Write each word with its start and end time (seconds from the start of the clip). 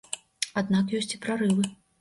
Аднак 0.61 0.95
ёсць 1.01 1.13
і 1.19 1.23
прарывы. 1.27 1.71